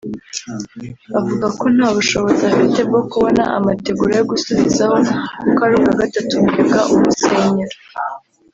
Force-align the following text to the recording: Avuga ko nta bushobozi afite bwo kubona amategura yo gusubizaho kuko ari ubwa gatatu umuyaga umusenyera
Avuga 1.19 1.45
ko 1.59 1.65
nta 1.75 1.87
bushobozi 1.97 2.43
afite 2.51 2.79
bwo 2.89 3.01
kubona 3.11 3.43
amategura 3.57 4.11
yo 4.19 4.25
gusubizaho 4.31 4.95
kuko 5.41 5.59
ari 5.65 5.73
ubwa 5.77 5.93
gatatu 6.01 6.31
umuyaga 6.35 6.79
umusenyera 6.93 7.77